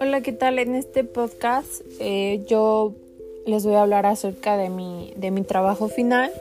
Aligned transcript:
Hola, 0.00 0.20
¿qué 0.22 0.32
tal? 0.32 0.58
En 0.58 0.74
este 0.74 1.04
podcast 1.04 1.82
eh, 1.98 2.44
yo 2.46 2.92
les 3.46 3.64
voy 3.64 3.74
a 3.74 3.82
hablar 3.82 4.06
acerca 4.06 4.56
de 4.56 4.70
mi, 4.70 5.12
de 5.16 5.30
mi 5.30 5.42
trabajo 5.42 5.88
final 5.88 6.32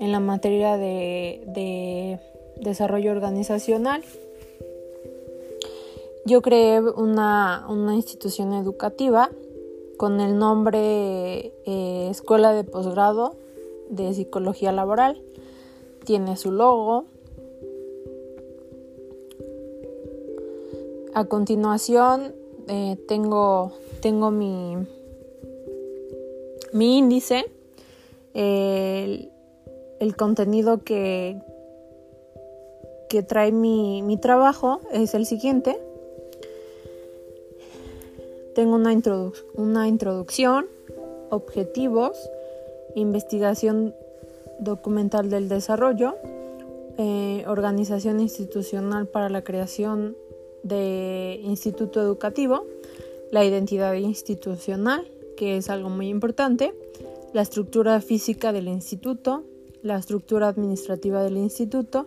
en 0.00 0.12
la 0.12 0.20
materia 0.20 0.76
de, 0.76 1.42
de 1.46 2.18
desarrollo 2.56 3.12
organizacional. 3.12 4.02
Yo 6.24 6.42
creé 6.42 6.80
una, 6.80 7.66
una 7.68 7.94
institución 7.94 8.52
educativa 8.54 9.30
con 9.96 10.20
el 10.20 10.38
nombre 10.38 11.52
eh, 11.64 12.08
Escuela 12.10 12.52
de 12.52 12.64
Posgrado 12.64 13.36
de 13.88 14.12
Psicología 14.14 14.72
Laboral. 14.72 15.22
Tiene 16.04 16.36
su 16.36 16.52
logo. 16.52 17.04
A 21.16 21.24
continuación 21.24 22.34
eh, 22.68 22.98
tengo, 23.08 23.72
tengo 24.02 24.30
mi, 24.30 24.76
mi 26.74 26.98
índice, 26.98 27.46
el, 28.34 29.30
contenido 30.18 30.84
que, 30.84 31.40
que 33.08 33.22
trae 33.22 33.50
mi, 33.50 34.02
mi 34.02 34.18
trabajo 34.18 34.82
es 34.92 35.14
el 35.14 35.24
siguiente. 35.24 35.80
Tengo 38.54 38.74
una, 38.74 38.94
una 39.54 39.88
introducción, 39.88 40.66
objetivos, 41.30 42.30
investigación 42.94 43.94
documental 44.60 45.30
del 45.30 45.48
desarrollo, 45.48 46.18
eh, 46.98 47.42
organización 47.46 48.20
institucional 48.20 49.06
para 49.06 49.30
la 49.30 49.40
creación 49.42 50.14
de 50.66 51.40
instituto 51.44 52.00
educativo, 52.00 52.66
la 53.30 53.44
identidad 53.44 53.94
institucional, 53.94 55.06
que 55.36 55.56
es 55.56 55.70
algo 55.70 55.88
muy 55.88 56.08
importante, 56.08 56.74
la 57.32 57.42
estructura 57.42 58.00
física 58.00 58.52
del 58.52 58.68
instituto, 58.68 59.44
la 59.82 59.98
estructura 59.98 60.48
administrativa 60.48 61.22
del 61.22 61.36
instituto, 61.36 62.06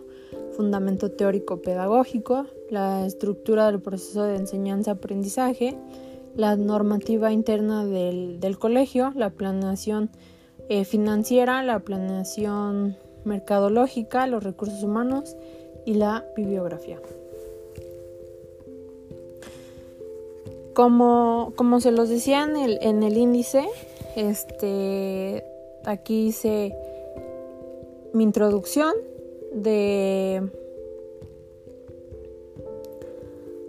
fundamento 0.56 1.10
teórico 1.10 1.62
pedagógico, 1.62 2.46
la 2.68 3.06
estructura 3.06 3.66
del 3.66 3.80
proceso 3.80 4.24
de 4.24 4.36
enseñanza-aprendizaje, 4.36 5.76
la 6.36 6.56
normativa 6.56 7.32
interna 7.32 7.84
del, 7.84 8.58
colegio, 8.58 9.12
la 9.16 9.30
planeación 9.30 10.10
eh, 10.68 10.84
financiera, 10.84 11.62
la 11.62 11.80
planeación 11.80 12.96
mercadológica, 13.24 14.26
los 14.26 14.44
recursos 14.44 14.82
humanos 14.82 15.36
y 15.84 15.94
la 15.94 16.24
bibliografía. 16.36 17.00
Como, 20.80 21.52
como 21.56 21.78
se 21.78 21.92
los 21.92 22.08
decía 22.08 22.42
en 22.42 23.02
el, 23.02 23.16
índice, 23.18 23.68
este, 24.16 25.44
aquí 25.84 26.28
hice 26.28 26.74
mi 28.14 28.24
introducción 28.24 28.94
de, 29.52 30.48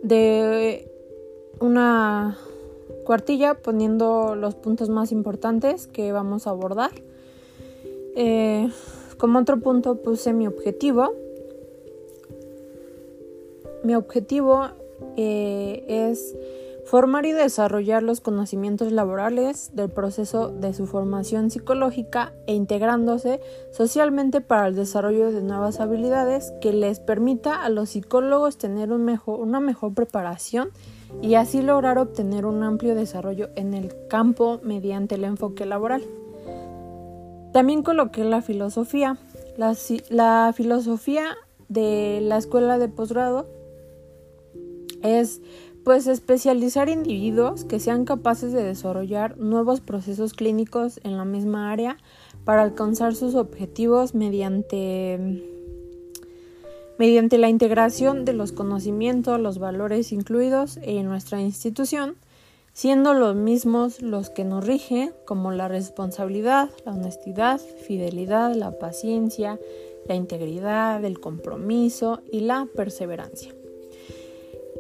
de 0.04 0.90
una 1.60 2.38
cuartilla 3.04 3.56
poniendo 3.56 4.36
los 4.36 4.56
puntos 4.56 4.88
más 4.88 5.12
importantes 5.12 5.88
que 5.88 6.14
vamos 6.14 6.48
a 6.48 6.52
abordar. 6.52 6.92
Eh, 8.16 8.70
como 9.18 9.40
otro 9.40 9.60
punto 9.60 9.96
puse 9.96 10.32
mi 10.32 10.48
objetivo. 10.48 11.12
Mi 13.84 13.96
objetivo 13.96 14.70
eh, 15.18 15.84
es 15.90 16.38
formar 16.92 17.26
y 17.26 17.32
desarrollar 17.32 18.04
los 18.04 18.20
conocimientos 18.20 18.92
laborales 18.92 19.72
del 19.74 19.90
proceso 19.90 20.50
de 20.50 20.74
su 20.74 20.88
formación 20.88 21.50
psicológica 21.50 22.34
e 22.48 22.54
integrándose 22.54 23.40
socialmente 23.72 24.42
para 24.42 24.68
el 24.68 24.76
desarrollo 24.76 25.32
de 25.32 25.42
nuevas 25.42 25.80
habilidades 25.80 26.52
que 26.60 26.74
les 26.74 27.00
permita 27.00 27.64
a 27.64 27.70
los 27.70 27.92
psicólogos 27.92 28.58
tener 28.58 28.92
un 28.92 29.06
mejor, 29.06 29.40
una 29.40 29.62
mejor 29.62 29.94
preparación 29.94 30.72
y 31.22 31.36
así 31.36 31.62
lograr 31.62 31.98
obtener 31.98 32.46
un 32.46 32.62
amplio 32.62 32.94
desarrollo 32.94 33.52
en 33.56 33.74
el 33.74 33.96
campo 34.10 34.60
mediante 34.62 35.16
el 35.16 35.24
enfoque 35.24 35.66
laboral. 35.66 36.04
También 37.54 37.84
coloqué 37.84 38.26
la 38.26 38.42
filosofía. 38.42 39.18
La, 39.56 39.78
la 40.10 40.52
filosofía 40.54 41.38
de 41.70 42.20
la 42.22 42.36
escuela 42.36 42.78
de 42.78 42.90
posgrado 42.90 43.48
es 45.04 45.42
pues 45.84 46.08
especializar 46.08 46.90
individuos 46.90 47.66
que 47.66 47.80
sean 47.80 48.06
capaces 48.06 48.52
de 48.54 48.64
desarrollar 48.64 49.38
nuevos 49.38 49.82
procesos 49.82 50.34
clínicos 50.34 51.00
en 51.04 51.18
la 51.18 51.26
misma 51.26 51.72
área 51.72 51.98
para 52.46 52.62
alcanzar 52.62 53.16
sus 53.16 53.36
objetivos 53.36 54.14
mediante 54.14 55.48
mediante 57.02 57.40
la 57.40 57.50
integración 57.50 58.26
de 58.26 58.34
los 58.34 58.52
conocimientos, 58.52 59.40
los 59.40 59.58
valores 59.58 60.12
incluidos 60.12 60.78
en 60.84 61.08
nuestra 61.08 61.42
institución, 61.42 62.16
siendo 62.74 63.16
los 63.16 63.36
mismos 63.36 64.04
los 64.04 64.30
que 64.30 64.44
nos 64.44 64.68
rigen, 64.68 65.12
como 65.26 65.52
la 65.52 65.68
responsabilidad, 65.68 66.70
la 66.86 66.92
honestidad, 66.92 67.60
fidelidad, 67.60 68.54
la 68.54 68.78
paciencia, 68.78 69.60
la 70.08 70.14
integridad, 70.14 71.04
el 71.04 71.20
compromiso 71.20 72.22
y 72.32 72.42
la 72.42 72.68
perseverancia. 72.76 73.52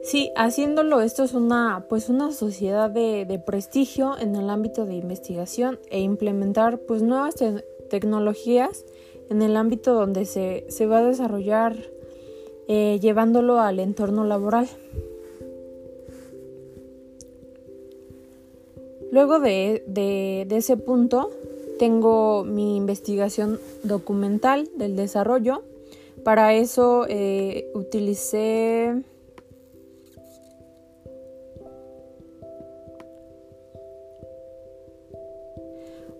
Sí, 0.03 0.31
haciéndolo 0.35 1.01
esto 1.01 1.23
es 1.23 1.33
una, 1.33 1.85
pues 1.87 2.09
una 2.09 2.31
sociedad 2.31 2.89
de, 2.89 3.41
prestigio 3.45 4.17
en 4.17 4.35
el 4.35 4.49
ámbito 4.49 4.85
de 4.85 4.95
investigación 4.95 5.79
e 5.91 5.99
implementar 5.99 6.79
pues 6.79 7.03
nuevas 7.03 7.35
tecnologías 7.89 8.83
en 9.29 9.43
el 9.43 9.55
ámbito 9.55 9.93
donde 9.93 10.25
se, 10.25 10.85
va 10.87 10.99
a 10.99 11.03
desarrollar 11.03 11.77
eh, 12.67 12.97
llevándolo 12.99 13.59
al 13.59 13.79
entorno 13.79 14.25
laboral. 14.25 14.67
Luego 19.11 19.39
de, 19.39 20.47
ese 20.49 20.77
punto 20.77 21.29
tengo 21.77 22.43
mi 22.43 22.75
investigación 22.75 23.59
documental 23.83 24.67
del 24.77 24.95
desarrollo. 24.95 25.61
Para 26.23 26.53
eso 26.55 27.05
eh, 27.07 27.69
utilicé 27.73 29.03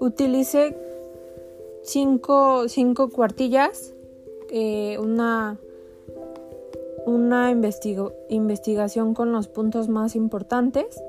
utilicé 0.02 0.76
cinco, 1.84 2.68
cinco 2.68 3.10
cuartillas, 3.10 3.94
eh, 4.50 4.98
una, 5.00 5.60
una 7.06 7.52
investigación 7.52 9.14
con 9.14 9.32
los 9.32 9.48
puntos 9.48 9.88
más 9.90 10.16
importantes. 10.16 11.02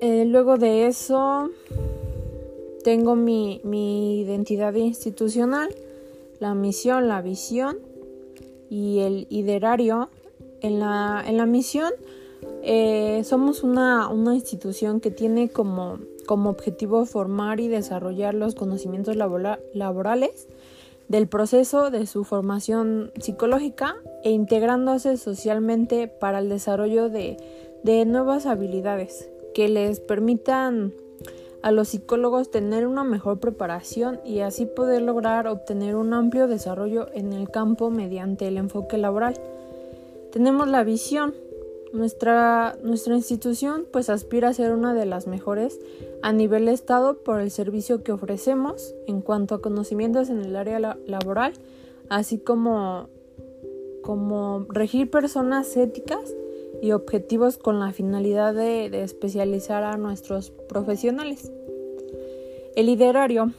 Eh, 0.00 0.24
luego 0.24 0.56
de 0.56 0.86
eso 0.86 1.50
tengo 2.84 3.16
mi, 3.16 3.60
mi, 3.64 4.20
identidad 4.20 4.74
institucional, 4.74 5.74
la 6.38 6.54
misión, 6.54 7.08
la 7.08 7.22
visión 7.22 7.78
y 8.70 9.00
el 9.00 9.26
iderario. 9.30 10.08
En 10.62 10.80
la, 10.80 11.22
en 11.26 11.36
la 11.36 11.44
misión 11.44 11.92
eh, 12.68 13.22
somos 13.22 13.62
una, 13.62 14.10
institución 14.34 14.98
que 14.98 15.12
tiene 15.12 15.48
como, 15.48 16.00
objetivo 16.28 17.06
formar 17.06 17.60
y 17.60 17.68
desarrollar 17.68 18.34
los 18.34 18.56
conocimientos 18.56 19.14
laborales 19.14 20.48
del 21.06 21.28
proceso 21.28 21.92
de 21.92 22.06
su 22.06 22.24
formación 22.24 23.12
psicológica 23.20 23.94
e 24.24 24.32
integrándose 24.32 25.16
socialmente 25.16 26.08
para 26.08 26.40
el 26.40 26.48
desarrollo 26.48 27.08
de, 27.08 27.36
de 27.84 28.04
nuevas 28.04 28.46
habilidades 28.46 29.30
que 29.54 29.68
les 29.68 30.00
permitan 30.00 30.92
a 31.62 31.70
los 31.70 31.90
psicólogos 31.90 32.50
tener 32.50 32.88
una 32.88 33.04
mejor 33.04 33.38
preparación 33.38 34.18
y 34.24 34.40
así 34.40 34.66
poder 34.66 35.02
lograr 35.02 35.46
obtener 35.46 35.94
un 35.94 36.12
amplio 36.14 36.48
desarrollo 36.48 37.06
en 37.14 37.32
el 37.32 37.48
campo 37.48 37.90
mediante 37.90 38.48
el 38.48 38.56
enfoque 38.56 38.98
laboral. 38.98 39.38
Tenemos 40.32 40.66
la 40.66 40.82
visión 40.82 41.32
nuestra, 41.92 42.76
nuestra 42.82 43.14
institución 43.14 43.86
pues 43.92 44.10
aspira 44.10 44.48
a 44.48 44.54
ser 44.54 44.72
una 44.72 44.94
de 44.94 45.06
las 45.06 45.26
mejores 45.26 45.80
a 46.22 46.32
nivel 46.32 46.68
estado 46.68 47.22
por 47.22 47.40
el 47.40 47.50
servicio 47.50 48.02
que 48.02 48.12
ofrecemos 48.12 48.94
en 49.06 49.20
cuanto 49.20 49.54
a 49.54 49.62
conocimientos 49.62 50.28
en 50.28 50.42
el 50.42 50.56
área 50.56 50.78
laboral, 51.06 51.52
así 52.08 52.38
como, 52.38 53.08
como 54.02 54.66
regir 54.68 55.10
personas 55.10 55.76
éticas 55.76 56.34
y 56.82 56.92
objetivos 56.92 57.58
con 57.58 57.80
la 57.80 57.92
finalidad 57.92 58.54
de, 58.54 58.86
especializar 59.02 59.82
a 59.82 59.96
nuestros 59.96 60.50
profesionales. 60.50 61.50
El 62.74 62.86
liderario. 62.86 63.52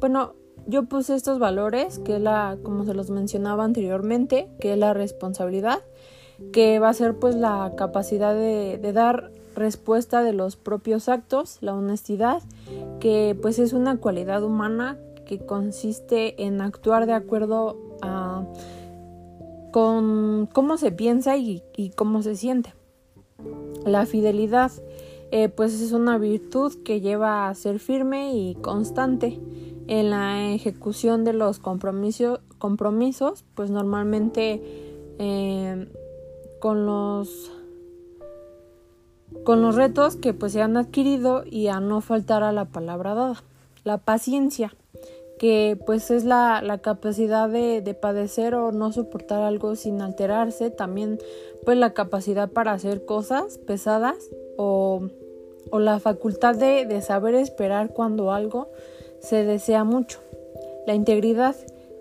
Bueno, 0.00 0.34
yo 0.66 0.84
puse 0.84 1.14
estos 1.14 1.38
valores, 1.38 1.98
que 1.98 2.16
es 2.16 2.20
la, 2.20 2.56
como 2.62 2.84
se 2.84 2.94
los 2.94 3.10
mencionaba 3.10 3.64
anteriormente, 3.64 4.48
que 4.60 4.72
es 4.72 4.78
la 4.78 4.94
responsabilidad, 4.94 5.80
que 6.52 6.78
va 6.78 6.88
a 6.88 6.94
ser 6.94 7.14
pues 7.14 7.34
la 7.34 7.74
capacidad 7.76 8.34
de, 8.34 8.78
dar 8.92 9.30
respuesta 9.54 10.22
de 10.22 10.32
los 10.32 10.56
propios 10.56 11.08
actos, 11.08 11.58
la 11.60 11.74
honestidad, 11.74 12.42
que 13.00 13.36
pues 13.40 13.58
es 13.58 13.72
una 13.72 13.98
cualidad 13.98 14.42
humana 14.42 14.98
que 15.26 15.38
consiste 15.38 16.44
en 16.44 16.60
actuar 16.60 17.06
de 17.06 17.12
acuerdo 17.12 17.78
a 18.02 18.44
con 19.72 20.48
cómo 20.52 20.76
se 20.76 20.92
piensa 20.92 21.36
y, 21.36 21.62
cómo 21.96 22.22
se 22.22 22.36
siente. 22.36 22.74
La 23.84 24.06
fidelidad 24.06 24.70
eh, 25.32 25.48
pues 25.48 25.80
es 25.80 25.90
una 25.90 26.16
virtud 26.16 26.72
que 26.84 27.00
lleva 27.00 27.48
a 27.48 27.54
ser 27.56 27.80
firme 27.80 28.36
y 28.36 28.54
constante 28.54 29.40
en 29.88 30.10
la 30.10 30.52
ejecución 30.52 31.24
de 31.24 31.32
los 31.32 31.58
compromisos, 31.58 32.40
compromisos 32.58 33.44
pues 33.56 33.70
normalmente 33.70 34.62
eh, 35.18 35.88
con 36.64 36.86
los 36.86 37.52
con 39.44 39.60
los 39.60 39.74
retos 39.74 40.16
que 40.16 40.32
pues 40.32 40.52
se 40.52 40.62
han 40.62 40.78
adquirido 40.78 41.44
y 41.44 41.66
a 41.66 41.78
no 41.78 42.00
faltar 42.00 42.42
a 42.42 42.52
la 42.52 42.64
palabra 42.64 43.12
dada. 43.12 43.44
La 43.84 43.98
paciencia 43.98 44.74
que 45.38 45.78
pues 45.84 46.10
es 46.10 46.24
la, 46.24 46.80
capacidad 46.82 47.50
de, 47.50 47.94
padecer 48.00 48.54
o 48.54 48.72
no 48.72 48.92
soportar 48.92 49.42
algo 49.42 49.76
sin 49.76 50.00
alterarse, 50.00 50.70
también 50.70 51.18
pues 51.66 51.76
la 51.76 51.92
capacidad 51.92 52.48
para 52.48 52.72
hacer 52.72 53.04
cosas 53.04 53.58
pesadas 53.58 54.16
o, 54.56 55.02
la 55.70 56.00
facultad 56.00 56.54
de, 56.54 57.02
saber 57.02 57.34
esperar 57.34 57.92
cuando 57.92 58.32
algo 58.32 58.70
se 59.18 59.44
desea 59.44 59.84
mucho. 59.84 60.20
La 60.86 60.94
integridad 60.94 61.56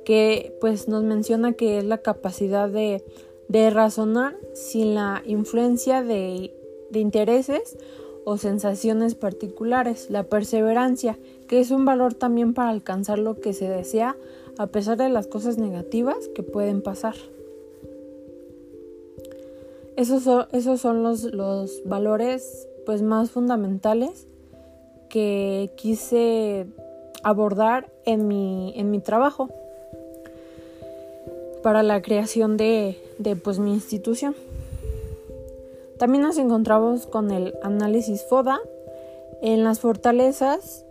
que 0.06 0.58
pues 0.62 0.88
nos 0.88 1.04
menciona 1.04 1.52
que 1.52 1.80
es 1.80 1.84
la 1.84 1.98
capacidad 1.98 2.70
de, 2.70 3.04
razonar 3.50 4.36
sin 4.54 4.96
la 4.96 5.22
influencia 5.26 6.02
de, 6.02 6.54
de 6.90 7.00
intereses 7.00 7.78
o 8.26 8.38
sensaciones 8.38 9.16
particulares. 9.16 10.10
La 10.10 10.24
perseverancia 10.24 11.18
que 11.48 11.60
es 11.60 11.72
un 11.72 11.86
valor 11.86 12.14
también 12.14 12.54
para 12.54 12.70
alcanzar 12.70 13.20
lo 13.20 13.40
que 13.40 13.54
se 13.54 13.70
desea 13.70 14.16
a 14.58 14.68
pesar 14.68 14.98
de 14.98 15.10
las 15.10 15.28
cosas 15.28 15.58
negativas 15.58 16.30
que 16.36 16.44
pueden 16.44 16.82
pasar. 16.82 17.16
Esos 19.96 20.24
son, 20.24 20.48
esos 20.52 20.82
son 20.82 21.04
los, 21.04 21.24
los 21.24 21.84
valores 21.86 22.68
pues 22.86 23.02
más 23.02 23.32
fundamentales 23.32 24.28
que 25.10 25.72
quise 25.78 26.66
abordar 27.22 27.92
en 28.06 28.28
mi, 28.28 28.74
en 28.76 28.90
mi 28.90 29.00
trabajo 29.00 29.50
para 31.62 31.84
la 31.84 32.02
creación 32.02 32.58
de, 32.58 32.98
de 33.18 33.36
pues, 33.36 33.60
mi 33.60 33.74
institución. 33.74 34.36
También 35.98 36.24
nos 36.24 36.38
encontramos 36.38 37.06
con 37.08 37.32
el 37.32 37.54
análisis 37.64 38.24
FODA. 38.24 38.60
En 39.42 39.64
las 39.64 39.80
fortalezas 39.80 40.86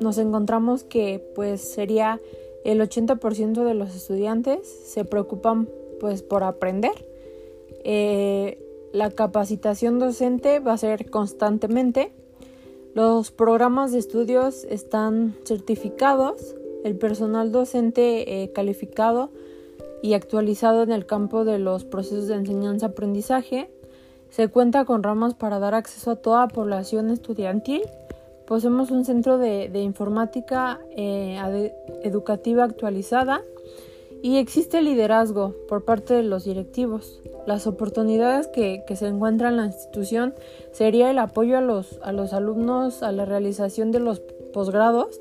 nos 0.00 0.18
encontramos 0.18 0.84
que 0.84 1.24
pues 1.34 1.62
sería 1.62 2.20
el 2.64 2.80
80% 2.80 3.64
de 3.64 3.74
los 3.74 3.94
estudiantes 3.94 4.66
se 4.68 5.04
preocupan 5.04 5.68
pues 6.00 6.22
por 6.22 6.42
aprender. 6.42 6.92
Eh, 7.84 8.58
la 8.92 9.10
capacitación 9.10 9.98
docente 9.98 10.58
va 10.58 10.72
a 10.72 10.78
ser 10.78 11.10
constantemente. 11.10 12.12
Los 12.94 13.30
programas 13.30 13.92
de 13.92 13.98
estudios 13.98 14.64
están 14.64 15.36
certificados. 15.44 16.56
El 16.82 16.96
personal 16.96 17.52
docente 17.52 18.42
eh, 18.42 18.52
calificado 18.52 19.30
y 20.06 20.14
actualizado 20.14 20.82
en 20.82 20.92
el 20.92 21.06
campo 21.06 21.44
de 21.44 21.58
los 21.58 21.84
procesos 21.84 22.28
de 22.28 22.34
enseñanza-aprendizaje. 22.34 23.70
Se 24.30 24.48
cuenta 24.48 24.84
con 24.84 25.02
ramas 25.02 25.34
para 25.34 25.58
dar 25.58 25.74
acceso 25.74 26.12
a 26.12 26.16
toda 26.16 26.48
población 26.48 27.10
estudiantil 27.10 27.82
Poseemos 28.46 28.92
un 28.92 29.04
centro 29.04 29.38
de, 29.38 29.80
informática 29.80 30.78
eh, 30.96 31.72
educativa 32.04 32.62
actualizada 32.62 33.42
y 34.22 34.36
existe 34.36 34.82
liderazgo 34.82 35.52
por 35.68 35.84
parte 35.84 36.14
de 36.14 36.22
los 36.22 36.44
directivos. 36.44 37.20
Las 37.44 37.66
oportunidades 37.66 38.46
que, 38.46 38.84
se 38.94 39.08
encuentran 39.08 39.54
en 39.54 39.56
la 39.58 39.66
institución 39.66 40.32
sería 40.70 41.10
el 41.10 41.18
apoyo 41.18 41.58
a 41.58 41.60
los, 41.60 41.98
a 42.02 42.12
los 42.12 42.32
alumnos 42.32 43.02
a 43.02 43.10
la 43.10 43.24
realización 43.24 43.90
de 43.90 43.98
los 43.98 44.20
posgrados, 44.52 45.20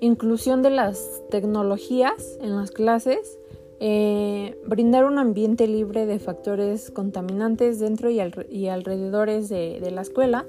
inclusión 0.00 0.62
de 0.62 0.70
las 0.70 1.22
tecnologías 1.30 2.38
en 2.40 2.56
las 2.56 2.70
clases, 2.70 3.38
eh, 3.80 4.58
brindar 4.66 5.04
un 5.04 5.18
ambiente 5.18 5.66
libre 5.66 6.06
de 6.06 6.18
factores 6.18 6.90
contaminantes 6.90 7.78
dentro 7.78 8.10
y, 8.10 8.20
alrededores 8.20 9.48
de 9.48 9.90
la 9.90 10.02
escuela, 10.02 10.46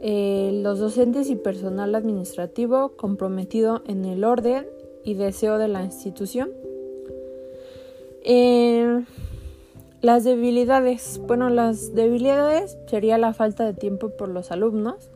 eh, 0.00 0.60
los 0.62 0.78
docentes 0.78 1.28
y 1.28 1.34
personal 1.34 1.96
administrativo 1.96 2.90
comprometido 2.96 3.82
en 3.86 4.04
el 4.04 4.22
orden 4.22 4.64
y 5.04 5.14
deseo 5.14 5.58
de 5.58 5.66
la 5.66 5.82
institución. 5.82 6.50
Eh, 8.22 9.04
las 10.00 10.22
debilidades. 10.22 11.20
Bueno, 11.26 11.50
las 11.50 11.94
debilidades 11.94 12.78
sería 12.86 13.18
la 13.18 13.34
falta 13.34 13.64
de 13.64 13.74
tiempo 13.74 14.10
por 14.10 14.28
los 14.28 14.52
alumnos. 14.52 15.10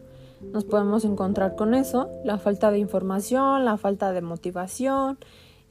Nos 0.52 0.64
podemos 0.64 1.04
encontrar 1.04 1.54
con 1.56 1.74
eso. 1.74 2.10
La 2.24 2.38
falta 2.38 2.70
de 2.70 2.78
información, 2.78 3.64
la 3.64 3.76
falta 3.76 4.12
de 4.12 4.22
motivación, 4.22 5.18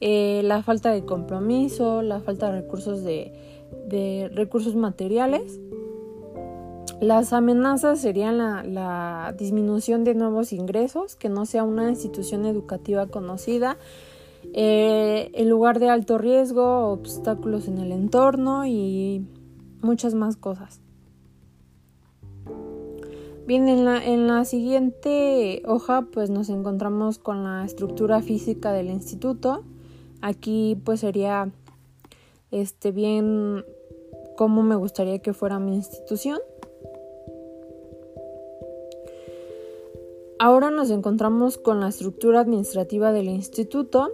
eh, 0.00 0.42
la 0.44 0.62
falta 0.62 0.90
de 0.90 1.04
compromiso, 1.04 2.02
la 2.02 2.20
falta 2.20 2.50
de 2.50 2.62
recursos 2.62 3.02
de 3.04 4.30
recursos 4.34 4.74
materiales 4.74 5.60
las 7.02 7.32
amenazas 7.32 8.00
serían 8.00 8.38
la, 8.38 9.34
disminución 9.36 10.04
de 10.04 10.14
nuevos 10.14 10.52
ingresos, 10.52 11.16
que 11.16 11.28
no 11.28 11.46
sea 11.46 11.64
una 11.64 11.90
institución 11.90 12.46
educativa 12.46 13.08
conocida, 13.08 13.76
eh, 14.54 15.32
el 15.34 15.48
lugar 15.48 15.80
de 15.80 15.88
alto 15.88 16.16
riesgo, 16.16 16.92
obstáculos 16.92 17.66
en 17.66 17.78
el 17.78 17.90
entorno 17.90 18.66
y 18.66 19.26
muchas 19.80 20.14
más 20.14 20.36
cosas. 20.36 20.80
Bien, 23.52 23.68
en 23.68 23.84
la, 23.84 24.02
en 24.02 24.28
la 24.28 24.46
siguiente 24.46 25.60
hoja 25.66 26.08
pues 26.10 26.30
nos 26.30 26.48
encontramos 26.48 27.18
con 27.18 27.44
la 27.44 27.66
estructura 27.66 28.22
física 28.22 28.72
del 28.72 28.86
instituto. 28.88 29.62
Aquí 30.22 30.80
pues 30.86 31.00
sería 31.00 31.50
este 32.50 32.92
bien 32.92 33.62
cómo 34.38 34.62
me 34.62 34.74
gustaría 34.74 35.18
que 35.18 35.34
fuera 35.34 35.58
mi 35.58 35.74
institución. 35.74 36.38
Ahora 40.38 40.70
nos 40.70 40.90
encontramos 40.90 41.58
con 41.58 41.78
la 41.80 41.88
estructura 41.88 42.40
administrativa 42.40 43.12
del 43.12 43.28
instituto, 43.28 44.12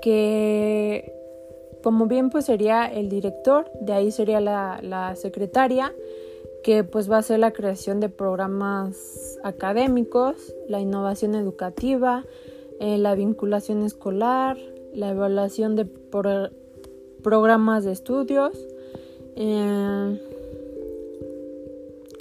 que 0.00 1.12
como 1.82 2.06
bien 2.06 2.30
pues 2.30 2.46
sería 2.46 2.86
el 2.86 3.10
director, 3.10 3.70
de 3.82 3.92
ahí 3.92 4.10
sería 4.10 4.40
la, 4.40 5.14
secretaria, 5.16 5.92
que 6.62 6.84
pues 6.84 7.10
va 7.10 7.18
a 7.18 7.22
ser 7.22 7.40
la 7.40 7.52
creación 7.52 8.00
de 8.00 8.08
programas 8.08 9.38
académicos, 9.42 10.54
la 10.68 10.80
innovación 10.80 11.34
educativa, 11.34 12.24
eh, 12.80 12.98
la 12.98 13.14
vinculación 13.14 13.82
escolar, 13.82 14.56
la 14.94 15.10
evaluación 15.10 15.76
de 15.76 15.86
programas 17.22 17.84
de 17.84 17.92
estudios, 17.92 18.52
eh, 19.36 20.20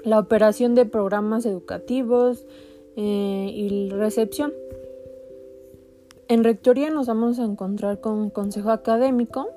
la 0.03 0.19
operación 0.19 0.75
de 0.75 0.85
programas 0.85 1.45
educativos 1.45 2.45
eh, 2.95 3.51
y 3.53 3.89
recepción. 3.89 4.53
En 6.27 6.43
Rectoría 6.43 6.89
nos 6.89 7.07
vamos 7.07 7.39
a 7.39 7.43
encontrar 7.43 7.99
con 7.99 8.29
Consejo 8.29 8.71
Académico, 8.71 9.49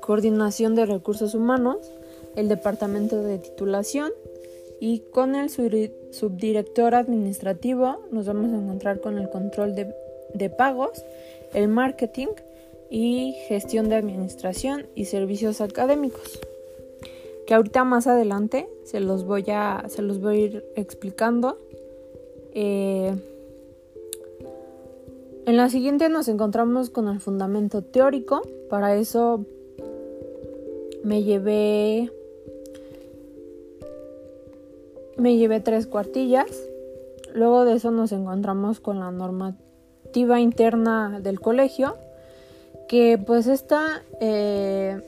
Coordinación 0.00 0.74
de 0.74 0.86
Recursos 0.86 1.34
Humanos, 1.34 1.78
el 2.36 2.48
Departamento 2.48 3.22
de 3.22 3.38
Titulación 3.38 4.12
y 4.80 5.00
con 5.00 5.34
el 5.34 5.50
subdirector 5.50 6.94
administrativo 6.94 8.00
nos 8.10 8.26
vamos 8.26 8.52
a 8.52 8.56
encontrar 8.56 9.00
con 9.00 9.18
el 9.18 9.30
control 9.30 9.74
de, 9.74 9.94
de 10.34 10.50
pagos, 10.50 11.04
el 11.52 11.68
marketing 11.68 12.28
y 12.90 13.34
gestión 13.48 13.88
de 13.88 13.96
administración 13.96 14.86
y 14.94 15.06
servicios 15.06 15.60
académicos 15.60 16.40
que 17.46 17.54
ahorita 17.54 17.84
más 17.84 18.06
adelante 18.06 18.68
se 18.84 19.00
los 19.00 19.24
voy 19.24 19.44
a, 19.48 19.84
se 19.88 20.02
los 20.02 20.20
voy 20.20 20.36
a 20.36 20.40
ir 20.40 20.64
explicando. 20.76 21.58
Eh, 22.52 23.14
en 25.46 25.56
la 25.56 25.68
siguiente 25.68 26.08
nos 26.08 26.28
encontramos 26.28 26.90
con 26.90 27.08
el 27.08 27.20
fundamento 27.20 27.82
teórico. 27.82 28.42
Para 28.70 28.96
eso 28.96 29.44
me 31.02 31.22
llevé 31.22 32.10
me 35.16 35.36
llevé 35.36 35.60
tres 35.60 35.86
cuartillas. 35.86 36.50
luego 37.34 37.64
de 37.64 37.74
eso 37.74 37.90
nos 37.90 38.12
encontramos 38.12 38.80
con 38.80 39.00
la 39.00 39.10
normativa 39.10 40.40
interna 40.40 41.20
del 41.20 41.40
colegio, 41.40 41.96
que 42.88 43.18
pues 43.18 43.46
esta 43.46 44.02
eh, 44.20 45.00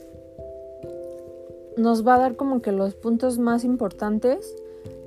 nos 1.77 2.05
va 2.05 2.15
a 2.15 2.19
dar 2.19 2.35
como 2.35 2.61
que 2.61 2.71
los 2.71 2.95
puntos 2.95 3.37
más 3.37 3.63
importantes 3.63 4.53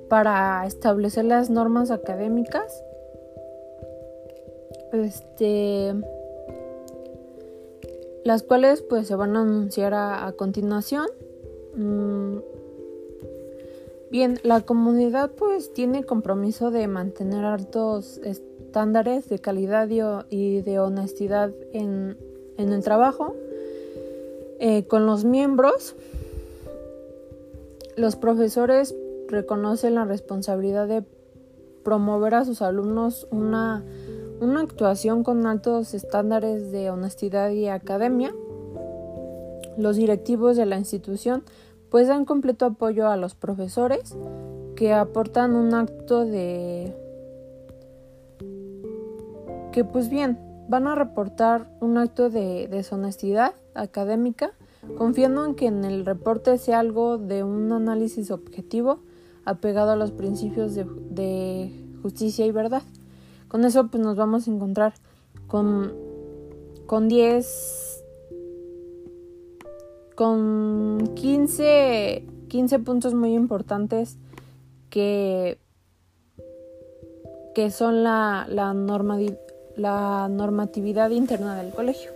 para 0.08 0.66
establecer 0.66 1.24
las 1.24 1.50
normas 1.50 1.90
académicas. 1.90 2.82
Este 4.92 5.94
las 8.24 8.42
cuales 8.42 8.82
pues 8.82 9.06
se 9.06 9.14
van 9.14 9.36
a 9.36 9.42
anunciar 9.42 9.94
a, 9.94 10.32
continuación. 10.36 11.06
Mm, 11.74 12.38
bien, 14.10 14.38
la 14.42 14.60
comunidad 14.60 15.30
pues 15.30 15.72
tiene 15.72 16.04
compromiso 16.04 16.70
de 16.70 16.86
mantener 16.88 17.44
altos 17.44 18.20
estándares 18.24 19.28
de 19.28 19.38
calidad 19.38 19.88
y 20.28 20.60
de 20.62 20.78
honestidad 20.78 21.52
en, 21.72 22.16
el 22.56 22.82
trabajo 22.82 23.34
eh, 24.58 24.84
con 24.86 25.06
los 25.06 25.24
miembros. 25.24 25.94
Los 27.96 28.16
profesores 28.16 28.94
reconocen 29.28 29.94
la 29.94 30.04
responsabilidad 30.04 30.86
de 30.88 31.02
promover 31.82 32.34
a 32.34 32.44
sus 32.44 32.60
alumnos 32.60 33.26
una 33.30 33.84
una 34.40 34.62
actuación 34.62 35.22
con 35.22 35.46
altos 35.46 35.92
estándares 35.92 36.72
de 36.72 36.90
honestidad 36.90 37.50
y 37.50 37.68
academia. 37.68 38.34
Los 39.76 39.96
directivos 39.96 40.56
de 40.56 40.66
la 40.66 40.78
institución 40.78 41.44
pues 41.90 42.08
dan 42.08 42.24
completo 42.24 42.66
apoyo 42.66 43.08
a 43.08 43.16
los 43.16 43.34
profesores 43.34 44.16
que 44.76 44.92
aportan 44.92 45.54
un 45.54 45.74
acto 45.74 46.24
de 46.24 46.96
que 49.72 49.84
pues 49.84 50.08
bien 50.08 50.38
van 50.68 50.86
a 50.86 50.94
reportar 50.94 51.68
un 51.80 51.98
acto 51.98 52.30
de 52.30 52.68
deshonestidad 52.68 53.54
académica 53.74 54.52
confiando 54.96 55.44
en 55.44 55.54
que 55.54 55.66
en 55.66 55.84
el 55.84 56.06
reporte 56.06 56.56
sea 56.58 56.78
algo 56.78 57.18
de 57.18 57.44
un 57.44 57.72
análisis 57.72 58.30
objetivo 58.30 59.00
apegado 59.44 59.90
a 59.90 59.96
los 59.96 60.12
principios 60.12 60.74
de, 60.74 61.76
justicia 62.02 62.46
y 62.46 62.50
verdad. 62.50 62.82
Con 63.48 63.64
eso 63.64 63.88
pues 63.88 64.02
nos 64.02 64.16
vamos 64.16 64.48
a 64.48 64.50
encontrar 64.50 64.94
con, 65.48 65.92
con 66.86 67.08
10, 67.08 67.89
con 70.20 71.14
15, 71.14 72.26
15 72.48 72.78
puntos 72.80 73.14
muy 73.14 73.32
importantes 73.32 74.18
que, 74.90 75.56
que 77.54 77.70
son 77.70 78.04
la, 78.04 78.46
la, 78.46 78.74
la 79.76 80.28
normatividad 80.28 81.08
interna 81.08 81.56
del 81.62 81.72
colegio. 81.72 82.10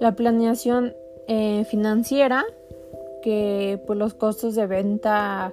La 0.00 0.16
planeación 0.16 0.94
eh, 1.28 1.64
financiera 1.70 2.44
que 3.22 3.80
pues 3.86 3.96
los 3.96 4.14
costos 4.14 4.56
de 4.56 4.66
venta 4.66 5.52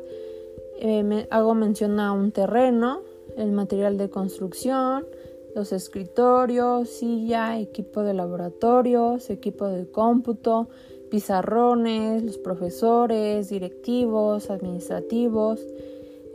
eh, 0.79 1.27
hago 1.29 1.53
mención 1.53 1.99
a 1.99 2.13
un 2.13 2.31
terreno, 2.31 3.01
el 3.37 3.51
material 3.51 3.99
de 3.99 4.09
construcción, 4.09 5.05
los 5.55 5.71
escritorios, 5.71 6.89
silla, 6.89 7.59
equipo 7.59 8.03
de 8.03 8.13
laboratorios, 8.13 9.29
equipo 9.29 9.67
de 9.67 9.89
cómputo, 9.89 10.69
pizarrones, 11.09 12.23
los 12.23 12.37
profesores, 12.37 13.49
directivos, 13.49 14.49
administrativos, 14.49 15.65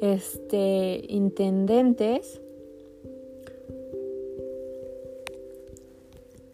este, 0.00 1.02
intendentes. 1.08 2.40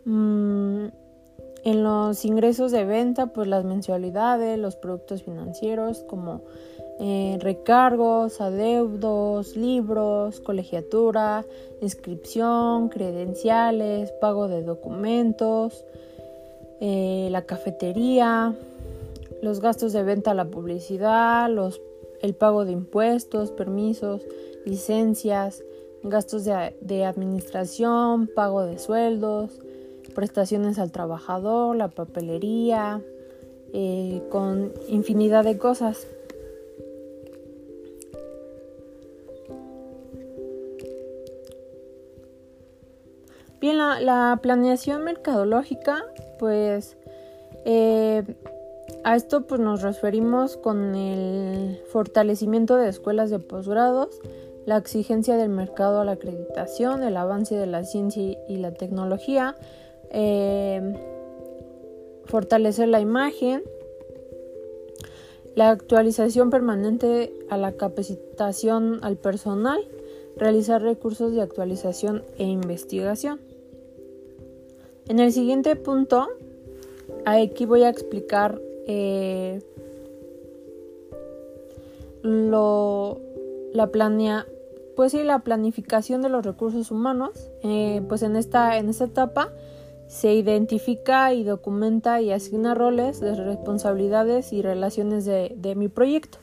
Mm, 0.04 0.86
en 1.64 1.84
los 1.84 2.24
ingresos 2.24 2.72
de 2.72 2.84
venta, 2.84 3.28
pues 3.28 3.46
las 3.48 3.64
mensualidades, 3.64 4.58
los 4.58 4.76
productos 4.76 5.22
financieros 5.22 6.02
como 6.04 6.42
eh, 7.00 7.38
recargos, 7.40 8.40
adeudos, 8.40 9.56
libros, 9.56 10.40
colegiatura, 10.40 11.44
inscripción, 11.80 12.88
credenciales, 12.88 14.12
pago 14.12 14.48
de 14.48 14.62
documentos, 14.62 15.84
eh, 16.80 17.28
la 17.30 17.42
cafetería, 17.42 18.54
los 19.42 19.60
gastos 19.60 19.92
de 19.92 20.02
venta, 20.02 20.34
la 20.34 20.46
publicidad, 20.46 21.50
los, 21.50 21.80
el 22.20 22.34
pago 22.34 22.64
de 22.64 22.72
impuestos, 22.72 23.50
permisos, 23.50 24.22
licencias, 24.64 25.62
gastos 26.02 26.44
de 26.44 27.04
administración, 27.04 28.28
pago 28.28 28.62
de 28.62 28.78
sueldos, 28.78 29.60
prestaciones 30.14 30.78
al 30.78 30.92
trabajador, 30.92 31.76
la 31.76 31.88
papelería, 31.88 33.00
eh, 33.72 34.22
con 34.30 34.72
infinidad 34.88 35.44
de 35.44 35.56
cosas. 35.58 36.06
Bien, 43.62 43.78
la, 43.78 44.40
planeación 44.42 45.04
mercadológica, 45.04 46.04
pues 46.40 46.96
eh, 47.64 48.24
a 49.04 49.14
esto 49.14 49.42
pues 49.42 49.60
nos 49.60 49.82
referimos 49.82 50.56
con 50.56 50.96
el 50.96 51.80
fortalecimiento 51.92 52.74
de 52.74 52.88
escuelas 52.88 53.30
de 53.30 53.38
posgrados, 53.38 54.20
la 54.66 54.78
exigencia 54.78 55.36
del 55.36 55.50
mercado 55.50 56.00
a 56.00 56.04
la 56.04 56.10
acreditación, 56.10 57.04
el 57.04 57.16
avance 57.16 57.54
de 57.54 57.68
la 57.68 57.84
ciencia 57.84 58.36
y 58.48 58.56
la 58.56 58.72
tecnología, 58.72 59.54
eh, 60.10 60.96
fortalecer 62.24 62.88
la 62.88 63.00
imagen, 63.00 63.62
la 65.54 65.70
actualización 65.70 66.50
permanente 66.50 67.32
a 67.48 67.56
la 67.58 67.70
capacitación 67.70 68.98
al 69.02 69.18
personal, 69.18 69.86
realizar 70.36 70.82
recursos 70.82 71.32
de 71.32 71.42
actualización 71.42 72.24
e 72.38 72.42
investigación. 72.42 73.51
En 75.08 75.18
el 75.18 75.32
siguiente 75.32 75.76
punto, 75.76 76.28
aquí 77.24 77.66
voy 77.66 77.82
a 77.82 77.88
explicar 77.88 78.60
eh, 78.86 79.60
lo, 82.22 83.20
la 83.72 83.88
planea, 83.88 84.46
pues 84.96 85.12
sí, 85.12 85.22
la 85.22 85.40
planificación 85.40 86.22
de 86.22 86.28
los 86.28 86.44
recursos 86.44 86.90
humanos, 86.90 87.50
eh, 87.62 88.02
pues 88.08 88.22
en 88.22 88.36
esta, 88.36 88.78
en 88.78 88.88
esta 88.88 89.04
etapa 89.04 89.52
se 90.12 90.34
identifica 90.34 91.32
y 91.32 91.42
documenta 91.42 92.20
y 92.20 92.32
asigna 92.32 92.74
roles 92.74 93.18
de 93.18 93.34
responsabilidades 93.34 94.52
y 94.52 94.60
relaciones 94.60 95.24
de, 95.24 95.74
mi 95.74 95.88
proyecto. 95.88 96.36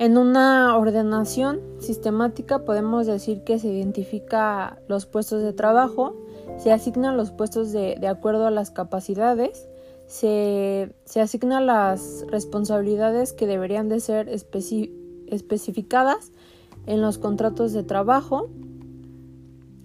En 0.00 0.18
una 0.18 0.76
ordenación 0.76 1.60
sistemática 1.78 2.64
podemos 2.64 3.06
decir 3.06 3.44
que 3.44 3.60
se 3.60 3.68
identifica 3.68 4.80
los 4.88 5.06
puestos 5.06 5.42
de 5.42 5.52
trabajo, 5.52 6.16
se 6.58 6.72
asignan 6.72 7.16
los 7.16 7.30
puestos 7.30 7.72
de, 7.72 8.06
acuerdo 8.06 8.46
a 8.46 8.50
las 8.50 8.70
capacidades, 8.70 9.68
se, 10.06 10.94
se, 11.04 11.20
asignan 11.20 11.66
las 11.66 12.24
responsabilidades 12.28 13.32
que 13.32 13.46
deberían 13.46 13.88
de 13.88 14.00
ser 14.00 14.28
especificadas 14.28 16.30
en 16.86 17.00
los 17.00 17.18
contratos 17.18 17.72
de 17.72 17.82
trabajo, 17.82 18.48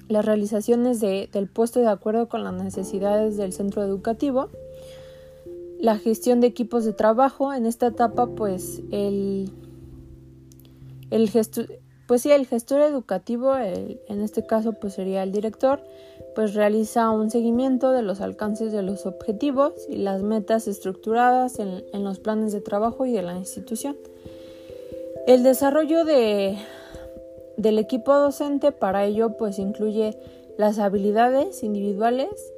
las 0.07 0.25
realizaciones 0.25 0.99
del 0.99 1.47
puesto 1.47 1.79
de 1.79 1.87
acuerdo 1.87 2.29
con 2.29 2.43
las 2.43 2.53
necesidades 2.53 3.37
del 3.37 3.53
centro 3.53 3.83
educativo, 3.83 4.49
la 5.79 5.97
gestión 5.97 6.41
de 6.41 6.47
equipos 6.47 6.85
de 6.85 6.93
trabajo. 6.93 7.53
En 7.53 7.65
esta 7.65 7.87
etapa, 7.87 8.27
pues 8.27 8.83
el, 8.91 9.51
el 11.09 11.29
pues 12.11 12.23
sí, 12.23 12.31
el 12.33 12.45
gestor 12.45 12.81
educativo, 12.81 13.55
en 13.55 14.19
este 14.19 14.45
caso, 14.45 14.73
pues 14.73 14.95
sería 14.95 15.23
el 15.23 15.31
director, 15.31 15.79
pues 16.35 16.55
realiza 16.55 17.09
un 17.09 17.31
seguimiento 17.31 17.93
de 17.93 18.01
los 18.01 18.19
alcances 18.19 18.73
de 18.73 18.81
los 18.81 19.05
objetivos 19.05 19.71
y 19.87 19.95
las 19.95 20.21
metas 20.21 20.67
estructuradas 20.67 21.57
en, 21.59 21.85
en 21.93 22.03
los 22.03 22.19
planes 22.19 22.51
de 22.51 22.59
trabajo 22.59 23.05
y 23.05 23.13
de 23.13 23.21
la 23.21 23.37
institución. 23.37 23.95
El 25.25 25.41
desarrollo 25.43 26.03
de 26.03 26.57
del 27.55 27.79
equipo 27.79 28.13
docente 28.13 28.73
para 28.73 29.05
ello 29.05 29.37
pues 29.37 29.57
incluye 29.57 30.17
las 30.57 30.79
habilidades 30.79 31.63
individuales 31.63 32.51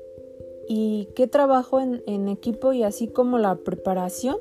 y 0.67 1.09
qué 1.15 1.27
trabajo 1.27 1.79
en, 1.79 2.27
equipo 2.27 2.73
y 2.73 2.81
así 2.81 3.07
como 3.07 3.37
la 3.37 3.53
preparación 3.53 4.37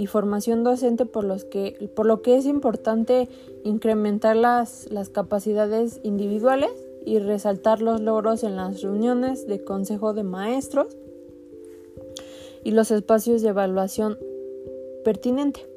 y 0.00 0.06
formación 0.06 0.64
docente 0.64 1.04
por, 1.04 1.24
los 1.24 1.44
que, 1.44 1.90
por 1.94 2.06
lo 2.06 2.22
que 2.22 2.38
es 2.38 2.46
importante 2.46 3.28
incrementar 3.64 4.34
las, 4.34 4.90
las 4.90 5.10
capacidades 5.10 6.00
individuales 6.02 6.70
y 7.04 7.18
resaltar 7.18 7.82
los 7.82 8.00
logros 8.00 8.42
en 8.42 8.56
las 8.56 8.80
reuniones 8.80 9.46
de 9.46 9.62
consejo 9.62 10.14
de 10.14 10.22
maestros 10.22 10.96
y 12.64 12.70
los 12.70 12.90
espacios 12.90 13.42
de 13.42 13.50
evaluación 13.50 14.18
pertinente. 15.04 15.68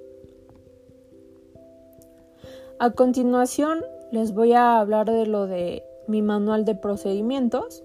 A 2.79 2.91
continuación 2.91 3.83
les 4.13 4.33
voy 4.33 4.53
a 4.53 4.79
hablar 4.79 5.11
de 5.11 5.25
lo 5.25 5.47
de 5.47 5.83
mi 6.07 6.21
manual 6.21 6.63
de 6.63 6.75
procedimientos. 6.75 7.83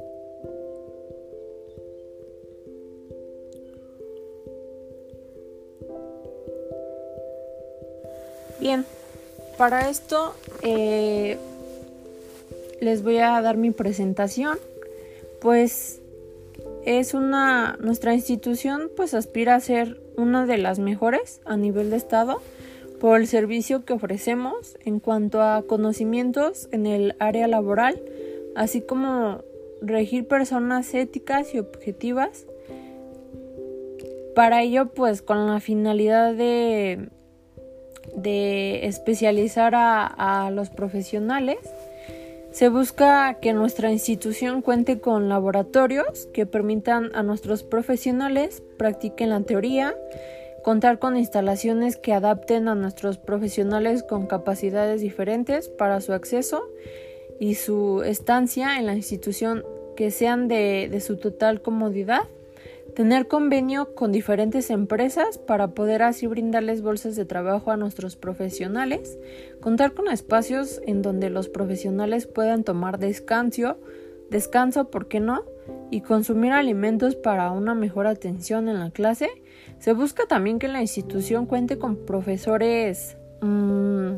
Bien, 8.68 8.84
para 9.56 9.88
esto 9.88 10.34
eh, 10.60 11.38
les 12.82 13.02
voy 13.02 13.16
a 13.16 13.40
dar 13.40 13.56
mi 13.56 13.70
presentación, 13.70 14.58
pues 15.40 16.02
es 16.84 17.14
una 17.14 17.78
nuestra 17.80 18.12
institución 18.12 18.90
pues 18.94 19.14
aspira 19.14 19.54
a 19.54 19.60
ser 19.60 19.98
una 20.18 20.44
de 20.44 20.58
las 20.58 20.80
mejores 20.80 21.40
a 21.46 21.56
nivel 21.56 21.88
de 21.88 21.96
estado 21.96 22.42
por 23.00 23.18
el 23.18 23.26
servicio 23.26 23.86
que 23.86 23.94
ofrecemos 23.94 24.76
en 24.84 25.00
cuanto 25.00 25.40
a 25.40 25.62
conocimientos 25.66 26.68
en 26.70 26.84
el 26.84 27.16
área 27.20 27.48
laboral, 27.48 27.98
así 28.54 28.82
como 28.82 29.44
regir 29.80 30.28
personas 30.28 30.92
éticas 30.92 31.54
y 31.54 31.58
objetivas. 31.58 32.44
Para 34.34 34.60
ello, 34.60 34.90
pues 34.90 35.22
con 35.22 35.46
la 35.46 35.58
finalidad 35.58 36.34
de, 36.34 37.08
de 38.14 38.86
especializar 38.86 39.74
a, 39.74 40.50
los 40.52 40.70
profesionales, 40.70 41.58
se 42.50 42.68
busca 42.68 43.34
que 43.34 43.52
nuestra 43.52 43.92
institución 43.92 44.62
cuente 44.62 45.00
con 45.00 45.28
laboratorios 45.28 46.26
que 46.32 46.46
permitan 46.46 47.14
a 47.14 47.22
nuestros 47.22 47.62
profesionales 47.62 48.62
practiquen 48.76 49.30
la 49.30 49.40
teoría, 49.42 49.94
contar 50.64 50.98
con 50.98 51.16
instalaciones 51.16 51.96
que 51.96 52.12
adapten 52.12 52.68
a 52.68 52.74
nuestros 52.74 53.18
profesionales 53.18 54.02
con 54.02 54.26
capacidades 54.26 55.00
diferentes 55.00 55.68
para 55.68 56.00
su 56.00 56.12
acceso 56.12 56.62
y 57.38 57.54
su 57.54 58.02
estancia 58.02 58.78
en 58.78 58.86
la 58.86 58.94
institución 58.94 59.64
que 59.96 60.10
sean 60.10 60.46
de, 60.48 60.96
su 61.04 61.16
total 61.16 61.60
comodidad, 61.60 62.22
tener 62.98 63.28
convenio 63.28 63.94
con 63.94 64.10
diferentes 64.10 64.70
empresas 64.70 65.38
para 65.38 65.68
poder 65.68 66.02
así 66.02 66.26
brindarles 66.26 66.82
bolsas 66.82 67.14
de 67.14 67.24
trabajo 67.24 67.70
a 67.70 67.76
nuestros 67.76 68.16
profesionales, 68.16 69.20
contar 69.60 69.94
con 69.94 70.08
espacios 70.08 70.80
en 70.84 71.00
donde 71.00 71.30
los 71.30 71.48
profesionales 71.48 72.26
puedan 72.26 72.64
tomar 72.64 72.98
descanso, 72.98 73.78
descanso, 74.30 74.90
¿por 74.90 75.06
qué 75.06 75.20
no? 75.20 75.44
y 75.92 76.00
consumir 76.00 76.50
alimentos 76.50 77.14
para 77.14 77.52
una 77.52 77.72
mejor 77.72 78.08
atención 78.08 78.68
en 78.68 78.80
la 78.80 78.90
clase, 78.90 79.28
se 79.78 79.92
busca 79.92 80.26
también 80.26 80.58
que 80.58 80.66
la 80.66 80.80
institución 80.80 81.46
cuente 81.46 81.78
con 81.78 82.04
profesores 82.04 83.16
mm, 83.42 84.14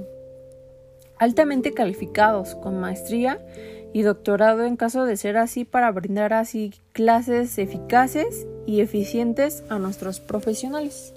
altamente 1.19 1.73
calificados, 1.73 2.55
con 2.55 2.81
maestría 2.81 3.45
y 3.93 4.03
doctorado 4.03 4.65
en 4.65 4.77
caso 4.77 5.05
de 5.05 5.17
ser 5.17 5.37
así 5.37 5.65
para 5.65 5.91
brindar 5.91 6.33
así 6.33 6.73
clases 6.93 7.59
eficaces 7.59 8.47
y 8.67 8.81
eficientes 8.81 9.65
a 9.69 9.79
nuestros 9.79 10.21
profesionales. 10.21 11.15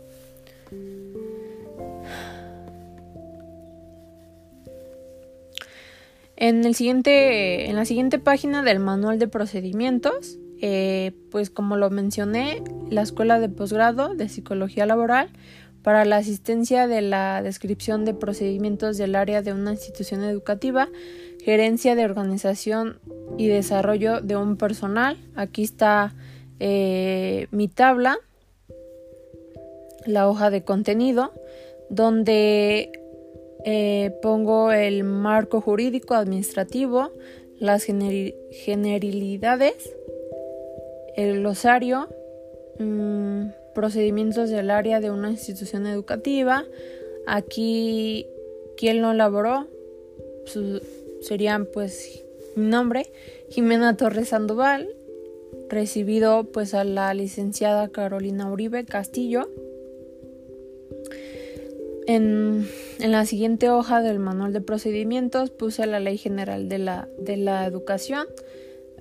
En, 6.35 6.65
el 6.65 6.75
siguiente, 6.75 7.69
en 7.69 7.75
la 7.75 7.85
siguiente 7.85 8.19
página 8.19 8.63
del 8.63 8.79
manual 8.79 9.19
de 9.19 9.27
procedimientos 9.27 10.39
eh, 10.65 11.11
pues 11.29 11.49
como 11.49 11.75
lo 11.75 11.89
mencioné, 11.89 12.63
la 12.89 13.01
Escuela 13.01 13.37
de 13.37 13.49
Posgrado 13.49 14.15
de 14.15 14.29
Psicología 14.29 14.85
Laboral 14.85 15.29
para 15.81 16.05
la 16.05 16.15
asistencia 16.15 16.87
de 16.87 17.01
la 17.01 17.41
descripción 17.43 18.05
de 18.05 18.13
procedimientos 18.13 18.97
del 18.97 19.15
área 19.15 19.41
de 19.41 19.51
una 19.51 19.71
institución 19.71 20.23
educativa, 20.23 20.87
gerencia 21.43 21.95
de 21.95 22.05
organización 22.05 22.99
y 23.37 23.47
desarrollo 23.47 24.21
de 24.21 24.37
un 24.37 24.55
personal. 24.55 25.17
Aquí 25.35 25.63
está 25.63 26.15
eh, 26.59 27.47
mi 27.51 27.67
tabla, 27.67 28.17
la 30.05 30.29
hoja 30.29 30.49
de 30.49 30.63
contenido, 30.63 31.33
donde 31.89 32.93
eh, 33.65 34.11
pongo 34.21 34.71
el 34.71 35.03
marco 35.03 35.59
jurídico 35.59 36.13
administrativo, 36.13 37.11
las 37.59 37.83
generalidades, 37.83 39.95
el 41.15 41.39
glosario, 41.39 42.07
mm, 42.79 43.47
procedimientos 43.75 44.49
del 44.49 44.71
área 44.71 45.01
de 45.01 45.11
una 45.11 45.29
institución 45.29 45.87
educativa. 45.87 46.63
Aquí, 47.27 48.27
¿quién 48.77 49.01
lo 49.01 49.11
elaboró? 49.11 49.67
Serían 51.23 51.65
pues 51.65 52.23
mi 52.55 52.67
nombre, 52.67 53.11
Jimena 53.49 53.97
Torres 53.97 54.29
Sandoval, 54.29 54.87
recibido 55.69 56.43
pues 56.51 56.73
a 56.73 56.83
la 56.83 57.13
licenciada 57.13 57.87
Carolina 57.89 58.51
Uribe 58.51 58.85
Castillo. 58.85 59.49
En, 62.05 62.67
en, 62.99 63.11
la 63.13 63.25
siguiente 63.25 63.69
hoja 63.69 64.01
del 64.01 64.19
manual 64.19 64.51
de 64.51 64.59
procedimientos 64.59 65.51
puse 65.51 65.85
la 65.87 66.01
Ley 66.01 66.17
General 66.17 66.67
de 66.67 66.77
la, 66.77 67.07
de 67.17 67.37
la 67.37 67.65
Educación, 67.65 68.27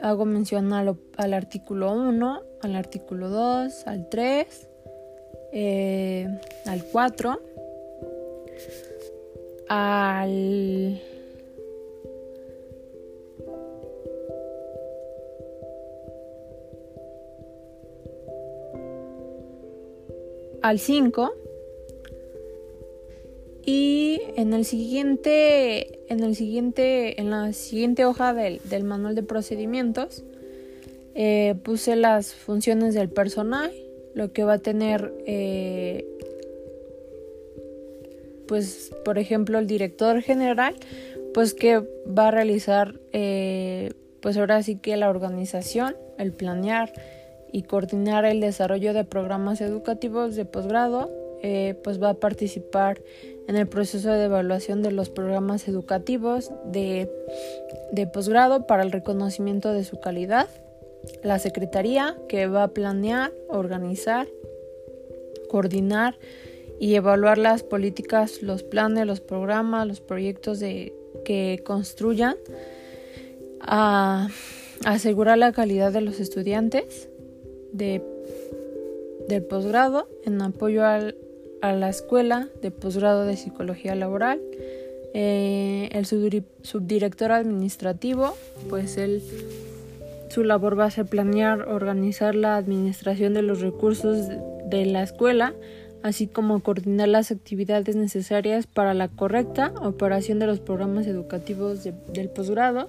hago 0.01 0.25
mención 0.25 0.73
al, 0.73 0.97
artículo 1.35 1.93
1, 1.93 2.43
al 2.61 2.77
artículo 2.77 3.29
2, 3.29 3.87
al 3.87 4.09
3, 4.09 4.69
eh, 5.53 6.29
al 6.67 6.85
4, 6.85 7.41
al... 9.69 11.01
al 20.63 20.79
5 20.79 21.33
y 23.65 24.21
en 24.37 24.53
el 24.55 24.65
siguiente, 24.65 26.01
en 26.13 26.25
el 26.25 26.35
siguiente, 26.35 27.21
en 27.21 27.31
la 27.31 27.53
siguiente 27.53 28.05
hoja 28.05 28.35
del, 28.35 28.85
manual 28.85 29.15
de 29.15 29.23
procedimientos, 29.23 30.25
eh, 31.15 31.55
puse 31.63 31.95
las 31.95 32.35
funciones 32.35 32.95
del 32.95 33.09
personal, 33.09 33.71
lo 34.15 34.33
que 34.33 34.43
va 34.45 34.55
a 34.55 34.59
tener, 34.59 35.13
eh, 35.27 36.07
pues, 38.49 38.93
por 39.05 39.19
ejemplo, 39.19 39.59
el 39.59 39.67
director 39.67 40.21
general, 40.23 40.75
pues 41.33 41.55
que 41.55 41.79
va 41.79 42.29
a 42.29 42.31
realizar, 42.33 42.99
eh, 43.13 43.93
pues 44.21 44.37
ahora 44.37 44.63
sí 44.63 44.77
que 44.77 44.97
la 44.97 45.09
organización, 45.09 45.97
el 46.19 46.33
planear 46.33 46.93
y 47.53 47.63
coordinar 47.63 48.25
el 48.25 48.41
desarrollo 48.41 48.95
de 48.95 49.05
programas 49.05 49.61
educativos 49.61 50.35
de 50.35 50.45
posgrado, 50.45 51.11
pues 51.83 52.01
va 52.01 52.11
a 52.11 52.15
participar 52.15 53.03
en 53.49 53.57
el 53.57 53.67
proceso 53.67 54.11
de 54.11 54.25
evaluación 54.25 54.83
de 54.83 54.93
los 54.93 55.11
programas 55.11 55.67
educativos 55.69 56.53
de, 56.65 57.09
posgrado 58.13 58.67
para 58.67 58.83
el 58.83 58.93
reconocimiento 58.93 59.73
de 59.73 59.85
su 59.85 60.01
calidad. 60.01 60.49
La 61.23 61.39
Secretaría 61.39 62.17
que 62.29 62.47
va 62.47 62.65
a 62.65 62.69
planear, 62.69 63.33
organizar, 63.49 64.29
coordinar 65.51 66.17
y 66.79 66.95
evaluar 66.95 67.39
las 67.39 67.65
políticas, 67.65 68.43
los 68.43 68.63
planes, 68.63 69.07
los 69.07 69.21
programas, 69.21 69.87
los 69.87 70.01
proyectos 70.01 70.61
de, 70.61 70.95
que 71.25 71.61
construyan, 71.65 72.37
a 73.61 74.29
asegurar 74.85 75.39
la 75.39 75.53
calidad 75.53 75.93
de 75.93 76.01
los 76.01 76.19
estudiantes 76.19 77.09
de, 77.73 78.03
del 79.29 79.43
posgrado 79.43 80.09
en 80.25 80.41
apoyo 80.43 80.85
al, 80.85 81.17
a 81.63 81.73
la 81.73 81.89
Escuela 81.89 82.49
de 82.61 82.71
Posgrado 82.71 83.25
de 83.25 83.37
Psicología 83.37 83.95
Laboral. 83.95 84.41
Eh, 85.15 85.91
el 85.93 86.07
subdirector 86.07 87.33
administrativo, 87.33 88.35
pues 88.69 88.97
él, 88.97 89.23
su 90.29 90.43
labor 90.43 90.79
va 90.79 90.87
a 90.87 90.91
ser 90.91 91.07
planear, 91.07 91.69
organizar 91.69 92.35
la 92.35 92.57
administración 92.57 93.35
de 93.35 93.43
los 93.43 93.61
recursos 93.61 94.29
de 94.67 94.87
la 94.87 95.03
escuela, 95.03 95.55
así 96.03 96.27
como 96.27 96.61
coordinar 96.63 97.09
las 97.09 97.31
actividades 97.31 97.95
necesarias 97.95 98.67
para 98.67 98.95
la 98.95 99.09
correcta 99.09 99.73
operación 99.83 100.39
de 100.39 100.47
los 100.47 100.61
programas 100.61 101.07
educativos 101.07 101.85
del 101.85 102.29
posgrado, 102.31 102.89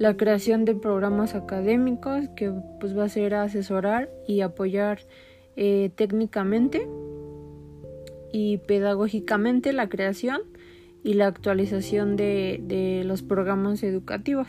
la 0.00 0.16
creación 0.16 0.64
de 0.64 0.74
programas 0.74 1.34
académicos 1.34 2.26
que 2.34 2.50
pues 2.80 2.96
va 2.96 3.04
a 3.04 3.08
ser 3.10 3.34
asesorar 3.34 4.08
y 4.26 4.40
apoyar 4.40 5.00
eh, 5.56 5.90
técnicamente 5.94 6.88
y 8.32 8.56
pedagógicamente 8.66 9.74
la 9.74 9.90
creación 9.90 10.40
y 11.04 11.14
la 11.14 11.26
actualización 11.26 12.16
de, 12.16 13.02
los 13.04 13.20
programas 13.20 13.82
educativos. 13.82 14.48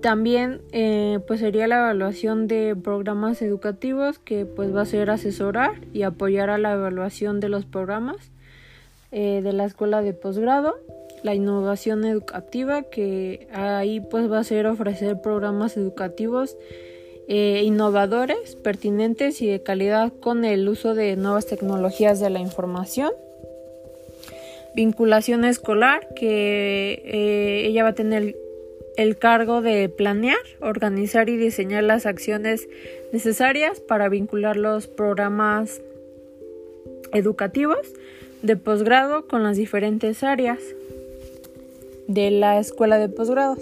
también 0.00 0.60
eh, 0.72 1.20
pues 1.28 1.38
sería 1.38 1.68
la 1.68 1.78
evaluación 1.78 2.48
de 2.48 2.74
programas 2.74 3.40
educativos 3.42 4.18
que 4.18 4.44
pues 4.44 4.74
va 4.74 4.80
a 4.82 4.86
ser 4.86 5.08
asesorar 5.10 5.74
y 5.92 6.02
apoyar 6.02 6.50
a 6.50 6.58
la 6.58 6.72
evaluación 6.72 7.38
de 7.38 7.48
los 7.48 7.64
programas 7.64 8.32
eh, 9.12 9.40
de 9.44 9.52
la 9.52 9.66
escuela 9.66 10.02
de 10.02 10.14
posgrado 10.14 10.74
la 11.22 11.34
innovación 11.34 12.04
educativa 12.04 12.82
que 12.82 13.46
ahí 13.52 14.00
pues 14.00 14.30
va 14.30 14.40
a 14.40 14.44
ser 14.44 14.66
ofrecer 14.66 15.20
programas 15.20 15.76
educativos 15.76 16.56
eh, 17.28 17.62
innovadores, 17.64 18.56
pertinentes 18.56 19.40
y 19.40 19.46
de 19.46 19.62
calidad 19.62 20.12
con 20.20 20.44
el 20.44 20.68
uso 20.68 20.94
de 20.94 21.16
nuevas 21.16 21.46
tecnologías 21.46 22.18
de 22.20 22.30
la 22.30 22.40
información. 22.40 23.12
Vinculación 24.74 25.44
escolar 25.44 26.08
que 26.14 27.02
eh, 27.04 27.66
ella 27.66 27.84
va 27.84 27.90
a 27.90 27.94
tener 27.94 28.36
el 28.96 29.16
cargo 29.16 29.62
de 29.62 29.88
planear, 29.88 30.38
organizar 30.60 31.28
y 31.28 31.36
diseñar 31.36 31.84
las 31.84 32.06
acciones 32.06 32.68
necesarias 33.12 33.80
para 33.80 34.08
vincular 34.08 34.56
los 34.56 34.88
programas 34.88 35.80
educativos 37.12 37.92
de 38.42 38.56
posgrado 38.56 39.28
con 39.28 39.42
las 39.42 39.56
diferentes 39.56 40.22
áreas 40.22 40.58
de 42.12 42.30
la 42.30 42.58
escuela 42.58 42.98
de 42.98 43.08
posgrados. 43.08 43.58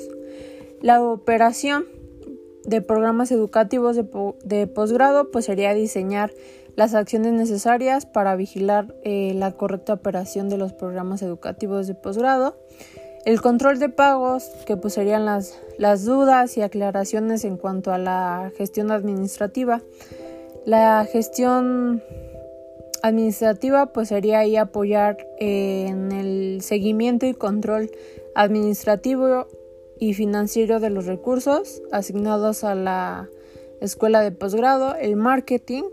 La 0.81 1.03
operación 1.03 1.85
de 2.65 2.83
programas 2.83 3.31
educativos 3.33 3.97
de, 3.97 4.67
posgrado 4.67 5.31
pues 5.31 5.47
sería 5.47 5.75
diseñar 5.75 6.33
las 6.77 6.95
acciones 6.95 7.33
necesarias 7.33 8.07
para 8.07 8.37
vigilar 8.37 8.95
eh, 9.03 9.33
la 9.35 9.53
correcta 9.53 9.93
operación 9.93 10.49
de 10.49 10.57
los 10.57 10.73
programas 10.73 11.23
educativos 11.23 11.87
de 11.87 11.95
posgrado. 11.95 12.57
El 13.27 13.43
control 13.43 13.79
de 13.79 13.91
pagos, 13.91 14.51
que 14.67 14.79
pues 14.79 14.95
serían 14.95 15.27
las, 15.27 15.61
las 15.79 16.05
dudas 16.05 16.57
y 16.57 16.63
aclaraciones 16.63 17.45
en 17.45 17.59
cuanto 17.59 17.93
a 17.93 17.99
la 17.99 18.51
gestión 18.57 18.91
administrativa. 18.91 19.83
La 20.65 21.07
gestión 21.11 22.03
administrativa 23.03 23.87
pues 23.87 24.09
sería 24.09 24.41
ahí 24.41 24.57
apoyar 24.57 25.19
en 25.39 26.13
el 26.13 26.63
seguimiento 26.63 27.27
y 27.27 27.35
control 27.35 27.91
administrativo 28.35 29.47
y 29.99 30.15
financiero 30.15 30.81
de 30.81 30.91
los 30.91 31.07
recursos 31.07 31.83
asignados 31.93 32.65
a 32.65 32.75
la 32.75 33.29
escuela 33.81 34.23
de 34.23 34.33
posgrado, 34.33 34.95
el 34.95 35.17
marketing, 35.17 35.85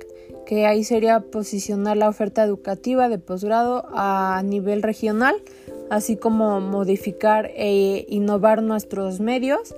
que 0.45 0.65
ahí 0.65 0.83
sería 0.83 1.19
posicionar 1.19 1.97
la 1.97 2.09
oferta 2.09 2.43
educativa 2.43 3.09
de 3.09 3.19
posgrado 3.19 3.85
a 3.89 4.41
nivel 4.45 4.81
regional, 4.81 5.35
así 5.89 6.15
como 6.15 6.61
modificar 6.61 7.51
e 7.55 8.05
innovar 8.09 8.63
nuestros 8.63 9.19
medios 9.19 9.75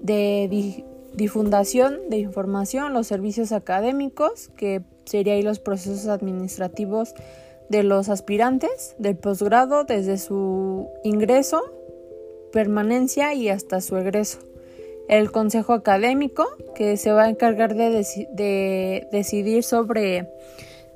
de 0.00 0.84
difundación 1.14 2.08
de 2.08 2.18
información, 2.18 2.92
los 2.92 3.06
servicios 3.08 3.52
académicos, 3.52 4.48
que 4.56 4.82
serían 5.04 5.36
ahí 5.36 5.42
los 5.42 5.58
procesos 5.58 6.06
administrativos 6.06 7.14
de 7.70 7.84
los 7.84 8.08
aspirantes 8.08 8.96
del 8.98 9.16
posgrado 9.16 9.84
desde 9.84 10.18
su 10.18 10.90
ingreso, 11.04 11.62
permanencia 12.52 13.32
y 13.32 13.48
hasta 13.48 13.80
su 13.80 13.96
egreso. 13.96 14.40
El 15.08 15.30
consejo 15.30 15.72
académico, 15.72 16.46
que 16.74 16.96
se 16.96 17.12
va 17.12 17.24
a 17.24 17.28
encargar 17.28 17.74
de, 17.74 19.08
decidir 19.12 19.62
sobre 19.62 20.28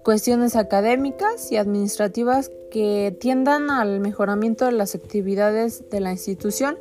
cuestiones 0.02 0.56
académicas 0.56 1.50
y 1.50 1.56
administrativas 1.56 2.50
que 2.70 3.16
tiendan 3.20 3.70
al 3.70 4.00
mejoramiento 4.00 4.66
de 4.66 4.72
las 4.72 4.96
actividades 4.96 5.88
de 5.90 6.00
la 6.00 6.10
institución, 6.10 6.76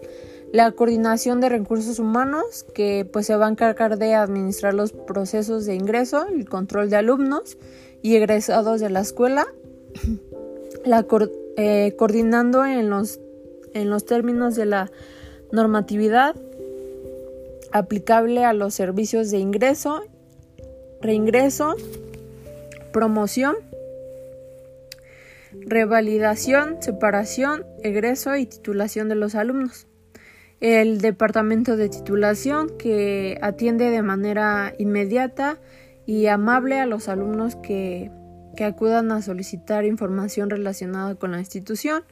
la 0.51 0.71
coordinación 0.71 1.39
de 1.39 1.49
recursos 1.49 1.99
humanos, 1.99 2.65
que 2.73 3.07
pues 3.11 3.27
se 3.27 3.35
va 3.35 3.45
a 3.45 3.49
encargar 3.49 3.99
de 3.99 4.15
administrar 4.15 4.73
los 4.73 4.91
procesos 4.91 5.65
de 5.65 5.75
ingreso, 5.75 6.25
el 6.27 6.49
control 6.49 6.89
de 6.89 6.97
alumnos 6.97 7.57
y 8.01 8.15
egresados 8.15 8.81
de 8.81 8.89
la 8.89 9.01
escuela 9.01 9.47
la, 10.85 11.05
eh, 11.57 11.93
coordinando 11.97 12.65
en 12.65 12.89
los, 12.89 13.19
en 13.73 13.89
los 13.89 14.05
términos 14.05 14.55
de 14.55 14.65
la 14.65 14.91
normatividad 15.51 16.35
aplicable 17.71 18.45
a 18.45 18.53
los 18.53 18.73
servicios 18.75 19.31
de 19.31 19.39
ingreso, 19.39 20.03
reingreso, 21.01 21.75
promoción, 22.91 23.55
revalidación, 25.53 26.77
separación, 26.81 27.65
egreso 27.81 28.35
y 28.35 28.45
titulación 28.45 29.09
de 29.09 29.15
los 29.15 29.35
alumnos. 29.35 29.87
El 30.61 31.01
departamento 31.01 31.75
de 31.75 31.89
titulación 31.89 32.69
que 32.77 33.37
atiende 33.41 33.89
de 33.89 34.01
manera 34.01 34.73
inmediata 34.77 35.59
y 36.05 36.27
amable 36.27 36.79
a 36.79 36.85
los 36.85 37.09
alumnos 37.09 37.55
que 37.55 38.11
que 38.55 38.63
acudan 38.63 39.11
a 39.11 39.21
solicitar 39.21 39.85
información 39.85 40.49
relacionada 40.49 41.15
con 41.15 41.31
la 41.31 41.39
institución. 41.39 42.03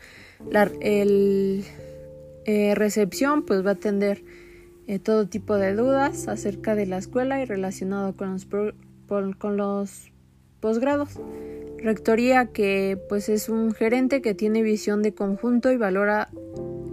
La 0.49 0.69
el, 0.82 1.63
eh, 2.45 2.73
recepción 2.75 3.43
pues 3.43 3.65
va 3.65 3.71
a 3.71 3.73
atender 3.73 4.23
eh, 4.88 4.99
todo 4.99 5.27
tipo 5.27 5.56
de 5.56 5.75
dudas 5.75 6.27
acerca 6.27 6.75
de 6.75 6.88
la 6.88 6.97
escuela 6.97 7.41
y 7.41 7.45
relacionado 7.45 8.13
con 8.13 8.32
los, 8.34 8.47
con 9.38 9.58
los 9.58 10.12
posgrados. 10.60 11.19
Rectoría 11.77 12.47
que 12.47 12.99
pues 13.10 13.30
es 13.30 13.49
un 13.49 13.73
gerente 13.73 14.21
que 14.21 14.34
tiene 14.34 14.62
visión 14.62 15.01
de 15.01 15.13
conjunto 15.13 15.71
y 15.71 15.77
valora 15.77 16.30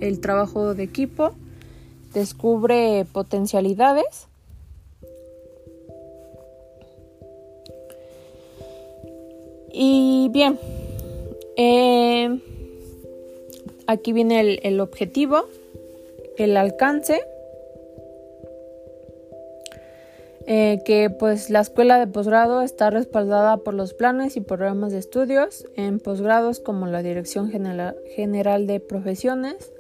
el 0.01 0.21
trabajo 0.21 0.75
de 0.75 0.83
equipo, 0.83 1.35
descubre 2.15 3.07
potencialidades 3.13 4.28
Y 9.81 10.29
bien, 10.33 10.59
eh, 11.57 12.41
aquí 13.87 14.13
viene 14.13 14.59
el, 14.61 14.81
objetivo, 14.81 15.45
el 16.37 16.57
alcance. 16.57 17.21
Eh, 20.49 20.81
que 20.85 21.11
pues 21.11 21.49
la 21.49 21.61
escuela 21.61 22.01
de 22.01 22.09
posgrado 22.09 22.63
está 22.63 22.91
respaldada 22.91 23.59
por 23.59 23.75
los 23.75 23.95
planes 23.95 24.37
y 24.37 24.41
programas 24.41 24.91
de 24.91 24.99
estudios 24.99 25.67
en 25.77 26.01
posgrados 26.01 26.59
como 26.59 26.87
la 26.89 27.03
Dirección 27.03 27.49
General 27.49 28.67
de 28.67 28.81
Profesiones, 28.81 29.73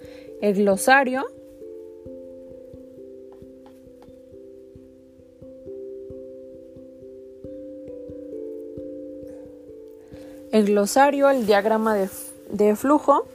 el 0.43 0.55
glosario, 0.55 1.25
el 10.59 10.67
glosario, 10.67 11.31
el 11.31 11.47
diagrama 11.47 11.95
de, 11.95 12.77
flujo, 12.77 13.27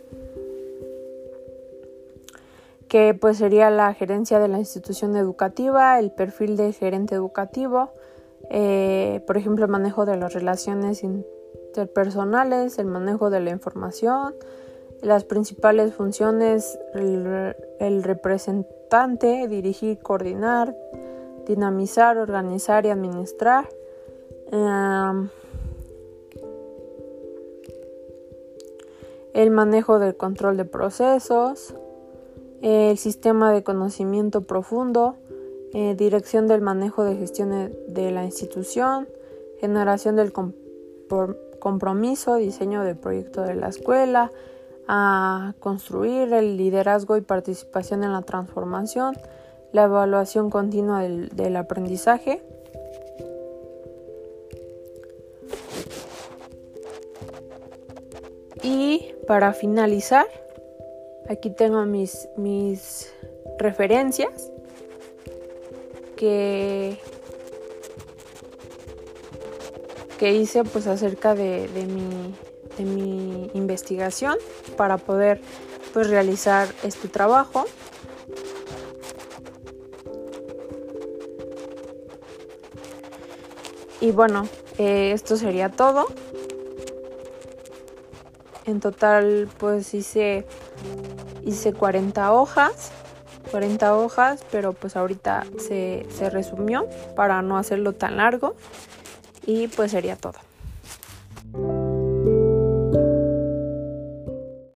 que 2.90 3.14
pues 3.14 3.38
sería 3.38 3.70
la 3.70 3.94
gerencia 3.94 4.40
de 4.40 4.50
la 4.50 4.60
institución 4.60 5.16
educativa, 5.16 6.00
el 6.00 6.12
perfil 6.12 6.58
de 6.58 6.74
gerente 6.74 7.16
educativo, 7.16 7.92
eh, 8.50 9.24
por 9.26 9.38
ejemplo, 9.38 9.64
el 9.64 9.72
manejo 9.72 10.06
de 10.06 10.18
las 10.18 10.34
relaciones 10.34 11.04
interpersonales, 11.04 12.78
el 12.78 12.88
manejo 12.88 13.30
de 13.30 13.40
la 13.40 13.52
información, 13.52 14.36
las 15.02 15.24
principales 15.24 15.94
funciones, 15.94 16.78
el, 16.94 18.04
representante, 18.04 19.48
dirigir, 19.48 20.00
coordinar, 20.00 20.76
dinamizar, 21.48 22.18
organizar 22.18 22.86
y 22.86 22.90
administrar. 22.90 23.70
Em, 24.52 25.30
el 29.34 29.52
manejo 29.52 30.00
del 30.00 30.16
control 30.16 30.58
de 30.58 30.66
procesos, 30.66 31.76
el 32.62 32.98
sistema 32.98 33.52
de 33.52 33.64
conocimiento 33.64 34.42
profundo, 34.42 35.16
eh, 35.74 35.96
dirección 35.96 36.48
del 36.48 36.62
manejo 36.62 37.04
de 37.04 37.16
gestión 37.16 37.50
de 37.88 38.12
la 38.12 38.24
institución, 38.26 39.08
generación 39.60 40.16
del 40.16 40.32
compromiso, 41.60 42.36
diseño 42.36 42.84
del 42.84 42.96
proyecto 42.96 43.42
de 43.42 43.56
la 43.56 43.70
escuela, 43.70 44.32
a 44.88 45.54
construir 45.60 46.32
el 46.34 46.58
liderazgo 46.58 47.18
y 47.18 47.22
participación 47.22 48.04
en 48.04 48.12
la 48.12 48.22
transformación, 48.22 49.16
la 49.72 49.84
evaluación 49.84 50.50
continua 50.50 51.02
del 51.02 51.56
aprendizaje, 51.56 52.44
Y 58.64 59.14
para 59.28 59.52
finalizar, 59.52 60.26
aquí 61.30 61.50
tengo 61.50 61.86
mis, 61.86 62.30
mis 62.38 63.14
referencias 63.60 64.52
que, 66.16 66.98
que 70.18 70.32
hice 70.32 70.64
pues 70.64 70.88
acerca 70.88 71.36
de, 71.36 71.68
de, 71.68 71.86
mi, 71.86 72.34
de 72.78 72.84
mi 72.86 73.52
investigación 73.54 74.38
para 74.78 74.98
poder 74.98 75.42
pues 75.94 76.10
realizar 76.10 76.70
este 76.84 77.10
trabajo. 77.10 77.66
Y 84.00 84.12
bueno, 84.12 84.48
eh, 84.78 85.12
esto 85.14 85.36
sería 85.36 85.70
todo. 85.70 86.08
En 88.66 88.80
total 88.80 89.50
pues 89.58 89.94
hice, 89.94 90.46
hice 91.44 91.74
40 91.74 92.32
hojas. 92.34 92.92
40 93.52 93.96
hojas, 93.96 94.44
pero 94.52 94.74
pues 94.74 94.96
ahorita 94.96 95.44
se, 95.60 96.08
se 96.10 96.30
resumió 96.30 96.88
para 97.16 97.42
no 97.42 97.58
hacerlo 97.58 97.94
tan 97.94 98.18
largo. 98.18 98.56
Y 99.46 99.68
pues 99.68 99.92
sería 99.92 100.16
todo. 100.16 100.40